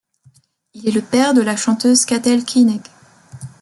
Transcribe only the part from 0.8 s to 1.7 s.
est le père de la